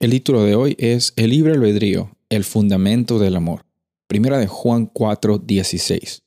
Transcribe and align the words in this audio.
El 0.00 0.12
título 0.12 0.44
de 0.44 0.54
hoy 0.54 0.76
es 0.78 1.12
El 1.16 1.28
libre 1.28 1.52
albedrío, 1.52 2.16
el 2.30 2.44
fundamento 2.44 3.18
del 3.18 3.36
amor. 3.36 3.66
Primera 4.06 4.38
de 4.38 4.46
Juan 4.46 4.86
4, 4.86 5.36
16. 5.36 6.22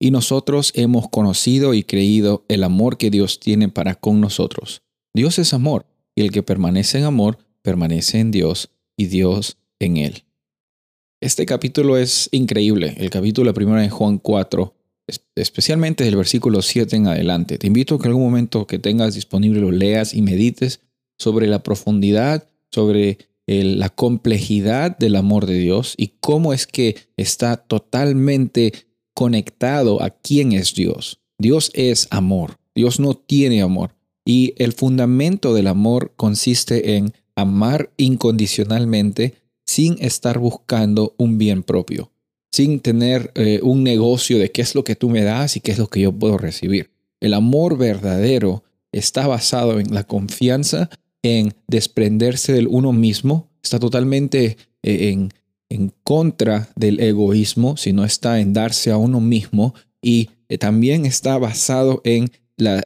Y 0.00 0.12
nosotros 0.12 0.72
hemos 0.74 1.10
conocido 1.10 1.74
y 1.74 1.82
creído 1.82 2.46
el 2.48 2.64
amor 2.64 2.96
que 2.96 3.10
Dios 3.10 3.38
tiene 3.38 3.68
para 3.68 3.96
con 3.96 4.22
nosotros. 4.22 4.80
Dios 5.14 5.38
es 5.38 5.52
amor, 5.52 5.84
y 6.16 6.22
el 6.22 6.32
que 6.32 6.42
permanece 6.42 7.00
en 7.00 7.04
amor, 7.04 7.36
permanece 7.60 8.18
en 8.18 8.30
Dios, 8.30 8.70
y 8.96 9.08
Dios 9.08 9.58
en 9.78 9.98
él. 9.98 10.24
Este 11.20 11.44
capítulo 11.44 11.98
es 11.98 12.30
increíble, 12.32 12.94
el 12.96 13.10
capítulo 13.10 13.52
primero 13.52 13.78
de 13.78 13.90
Juan 13.90 14.16
4, 14.16 14.74
especialmente 15.34 16.02
del 16.02 16.16
versículo 16.16 16.62
7 16.62 16.96
en 16.96 17.08
adelante. 17.08 17.58
Te 17.58 17.66
invito 17.66 17.96
a 17.96 17.98
que 17.98 18.04
en 18.04 18.12
algún 18.12 18.24
momento 18.24 18.66
que 18.66 18.78
tengas 18.78 19.14
disponible 19.14 19.60
lo 19.60 19.70
leas 19.70 20.14
y 20.14 20.22
medites 20.22 20.80
sobre 21.18 21.46
la 21.46 21.62
profundidad 21.62 22.48
sobre 22.70 23.18
la 23.46 23.88
complejidad 23.88 24.96
del 24.98 25.16
amor 25.16 25.46
de 25.46 25.58
Dios 25.58 25.94
y 25.96 26.12
cómo 26.20 26.52
es 26.52 26.66
que 26.66 26.96
está 27.16 27.56
totalmente 27.56 28.72
conectado 29.14 30.02
a 30.02 30.10
quién 30.10 30.52
es 30.52 30.74
Dios. 30.74 31.20
Dios 31.38 31.70
es 31.74 32.08
amor, 32.10 32.58
Dios 32.74 33.00
no 33.00 33.14
tiene 33.14 33.62
amor. 33.62 33.94
Y 34.24 34.52
el 34.58 34.74
fundamento 34.74 35.54
del 35.54 35.68
amor 35.68 36.12
consiste 36.16 36.96
en 36.96 37.14
amar 37.34 37.90
incondicionalmente 37.96 39.34
sin 39.64 39.96
estar 40.00 40.38
buscando 40.38 41.14
un 41.16 41.38
bien 41.38 41.62
propio, 41.62 42.10
sin 42.52 42.80
tener 42.80 43.32
eh, 43.34 43.60
un 43.62 43.82
negocio 43.82 44.38
de 44.38 44.50
qué 44.50 44.60
es 44.60 44.74
lo 44.74 44.84
que 44.84 44.96
tú 44.96 45.08
me 45.08 45.22
das 45.22 45.56
y 45.56 45.60
qué 45.60 45.72
es 45.72 45.78
lo 45.78 45.86
que 45.88 46.00
yo 46.00 46.12
puedo 46.12 46.36
recibir. 46.36 46.90
El 47.20 47.32
amor 47.32 47.78
verdadero 47.78 48.64
está 48.92 49.26
basado 49.26 49.80
en 49.80 49.94
la 49.94 50.04
confianza 50.04 50.90
en 51.22 51.54
desprenderse 51.66 52.52
del 52.52 52.68
uno 52.68 52.92
mismo, 52.92 53.48
está 53.62 53.78
totalmente 53.78 54.56
eh, 54.82 55.10
en, 55.10 55.30
en 55.68 55.92
contra 56.02 56.68
del 56.76 57.00
egoísmo, 57.00 57.76
sino 57.76 58.04
está 58.04 58.40
en 58.40 58.52
darse 58.52 58.90
a 58.90 58.96
uno 58.96 59.20
mismo 59.20 59.74
y 60.00 60.30
eh, 60.48 60.58
también 60.58 61.06
está 61.06 61.38
basado 61.38 62.00
en 62.04 62.30
la 62.56 62.82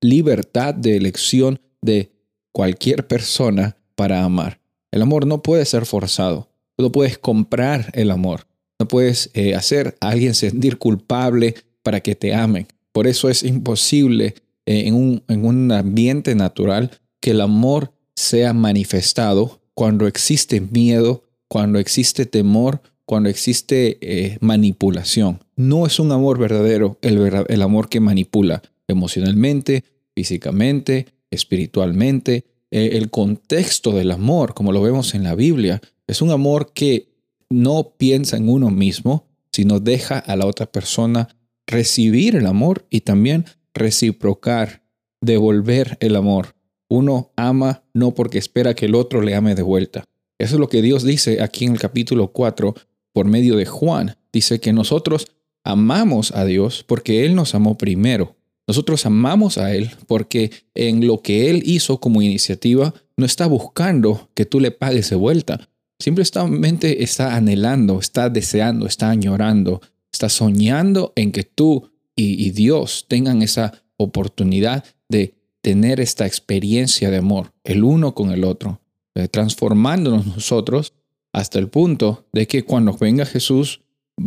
libertad 0.00 0.74
de 0.74 0.96
elección 0.96 1.60
de 1.80 2.10
cualquier 2.52 3.06
persona 3.06 3.76
para 3.94 4.22
amar. 4.24 4.60
El 4.90 5.02
amor 5.02 5.26
no 5.26 5.42
puede 5.42 5.64
ser 5.64 5.86
forzado. 5.86 6.48
No 6.78 6.92
puedes 6.92 7.18
comprar 7.18 7.90
el 7.94 8.10
amor. 8.10 8.46
No 8.78 8.86
puedes 8.86 9.30
eh, 9.34 9.54
hacer 9.54 9.96
a 10.00 10.10
alguien 10.10 10.34
sentir 10.34 10.78
culpable 10.78 11.54
para 11.82 12.00
que 12.00 12.14
te 12.14 12.34
amen. 12.34 12.66
Por 12.92 13.06
eso 13.06 13.28
es 13.30 13.42
imposible 13.42 14.34
en, 14.66 14.94
un, 14.94 15.22
en 15.28 15.46
un 15.46 15.72
ambiente 15.72 16.34
natural 16.34 16.90
que 17.20 17.32
el 17.32 17.40
amor 17.40 17.92
sea 18.14 18.52
manifestado 18.52 19.60
cuando 19.74 20.06
existe 20.06 20.60
miedo, 20.60 21.24
cuando 21.48 21.78
existe 21.78 22.26
temor, 22.26 22.80
cuando 23.04 23.28
existe 23.28 23.98
eh, 24.00 24.38
manipulación. 24.40 25.44
No 25.54 25.86
es 25.86 26.00
un 26.00 26.12
amor 26.12 26.38
verdadero 26.38 26.98
el, 27.02 27.62
amor 27.62 27.88
que 27.88 28.00
manipula 28.00 28.62
emocionalmente, 28.88 29.84
físicamente, 30.14 31.06
espiritualmente. 31.30 32.44
Eh, 32.70 32.90
el 32.94 33.10
contexto 33.10 33.92
del 33.92 34.10
amor, 34.10 34.54
como 34.54 34.72
lo 34.72 34.82
vemos 34.82 35.14
en 35.14 35.22
la 35.22 35.34
Biblia, 35.34 35.80
es 36.06 36.20
un 36.20 36.30
amor 36.30 36.72
que 36.72 37.08
no 37.48 37.94
piensa 37.96 38.36
en 38.36 38.48
uno 38.48 38.70
mismo, 38.70 39.28
sino 39.52 39.78
deja 39.78 40.18
a 40.18 40.34
la 40.36 40.46
otra 40.46 40.66
persona 40.66 41.28
recibir 41.66 42.34
el 42.34 42.46
amor 42.46 42.86
y 42.90 43.02
también 43.02 43.44
reciprocar, 43.72 44.82
devolver 45.20 45.96
el 46.00 46.16
amor. 46.16 46.55
Uno 46.88 47.32
ama 47.36 47.82
no 47.94 48.14
porque 48.14 48.38
espera 48.38 48.74
que 48.74 48.86
el 48.86 48.94
otro 48.94 49.20
le 49.20 49.34
ame 49.34 49.54
de 49.54 49.62
vuelta. 49.62 50.04
Eso 50.38 50.56
es 50.56 50.60
lo 50.60 50.68
que 50.68 50.82
Dios 50.82 51.02
dice 51.02 51.42
aquí 51.42 51.64
en 51.64 51.72
el 51.72 51.78
capítulo 51.78 52.28
4 52.28 52.74
por 53.12 53.26
medio 53.26 53.56
de 53.56 53.66
Juan. 53.66 54.16
Dice 54.32 54.60
que 54.60 54.72
nosotros 54.72 55.26
amamos 55.64 56.32
a 56.32 56.44
Dios 56.44 56.84
porque 56.86 57.24
Él 57.24 57.34
nos 57.34 57.54
amó 57.54 57.78
primero. 57.78 58.36
Nosotros 58.68 59.06
amamos 59.06 59.58
a 59.58 59.74
Él 59.74 59.90
porque 60.06 60.50
en 60.74 61.06
lo 61.06 61.22
que 61.22 61.50
Él 61.50 61.62
hizo 61.64 61.98
como 61.98 62.22
iniciativa 62.22 62.94
no 63.16 63.24
está 63.24 63.46
buscando 63.46 64.28
que 64.34 64.44
tú 64.44 64.60
le 64.60 64.70
pagues 64.70 65.10
de 65.10 65.16
vuelta. 65.16 65.68
Simplemente 65.98 67.02
está 67.02 67.34
anhelando, 67.34 67.98
está 67.98 68.28
deseando, 68.28 68.86
está 68.86 69.08
añorando, 69.10 69.80
está 70.12 70.28
soñando 70.28 71.12
en 71.16 71.32
que 71.32 71.44
tú 71.44 71.90
y, 72.14 72.46
y 72.46 72.50
Dios 72.50 73.06
tengan 73.08 73.40
esa 73.40 73.72
oportunidad 73.96 74.84
de 75.08 75.35
tener 75.66 75.98
esta 75.98 76.26
experiencia 76.26 77.10
de 77.10 77.16
amor, 77.16 77.52
el 77.64 77.82
uno 77.82 78.14
con 78.14 78.30
el 78.30 78.44
otro, 78.44 78.80
eh, 79.16 79.26
transformándonos 79.26 80.24
nosotros 80.24 80.92
hasta 81.32 81.58
el 81.58 81.66
punto 81.66 82.28
de 82.32 82.46
que 82.46 82.64
cuando 82.64 82.96
venga 82.96 83.26
Jesús 83.26 83.82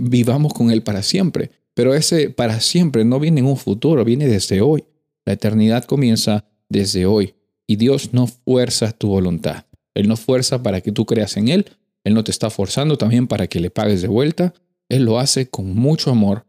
vivamos 0.00 0.54
con 0.54 0.70
Él 0.70 0.82
para 0.82 1.02
siempre. 1.02 1.50
Pero 1.74 1.94
ese 1.94 2.30
para 2.30 2.60
siempre 2.60 3.04
no 3.04 3.20
viene 3.20 3.40
en 3.40 3.46
un 3.46 3.58
futuro, 3.58 4.06
viene 4.06 4.26
desde 4.26 4.62
hoy. 4.62 4.84
La 5.26 5.34
eternidad 5.34 5.84
comienza 5.84 6.46
desde 6.70 7.04
hoy 7.04 7.34
y 7.66 7.76
Dios 7.76 8.14
no 8.14 8.26
fuerza 8.26 8.92
tu 8.92 9.08
voluntad. 9.08 9.66
Él 9.92 10.08
no 10.08 10.16
fuerza 10.16 10.62
para 10.62 10.80
que 10.80 10.92
tú 10.92 11.04
creas 11.04 11.36
en 11.36 11.48
Él. 11.48 11.66
Él 12.04 12.14
no 12.14 12.24
te 12.24 12.30
está 12.30 12.48
forzando 12.48 12.96
también 12.96 13.26
para 13.26 13.48
que 13.48 13.60
le 13.60 13.68
pagues 13.68 14.00
de 14.00 14.08
vuelta. 14.08 14.54
Él 14.88 15.04
lo 15.04 15.18
hace 15.18 15.50
con 15.50 15.74
mucho 15.74 16.10
amor, 16.10 16.46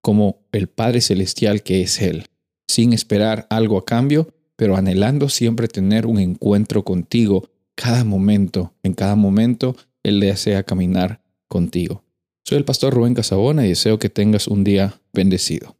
como 0.00 0.38
el 0.52 0.68
Padre 0.68 1.02
Celestial 1.02 1.62
que 1.62 1.82
es 1.82 2.00
Él 2.00 2.29
sin 2.70 2.92
esperar 2.92 3.46
algo 3.50 3.76
a 3.78 3.84
cambio, 3.84 4.28
pero 4.56 4.76
anhelando 4.76 5.28
siempre 5.28 5.68
tener 5.68 6.06
un 6.06 6.18
encuentro 6.18 6.84
contigo 6.84 7.48
cada 7.74 8.04
momento. 8.04 8.72
En 8.82 8.94
cada 8.94 9.16
momento 9.16 9.76
Él 10.02 10.20
desea 10.20 10.62
caminar 10.62 11.20
contigo. 11.48 12.04
Soy 12.44 12.58
el 12.58 12.64
pastor 12.64 12.94
Rubén 12.94 13.14
Casabona 13.14 13.66
y 13.66 13.70
deseo 13.70 13.98
que 13.98 14.08
tengas 14.08 14.46
un 14.46 14.64
día 14.64 15.00
bendecido. 15.12 15.79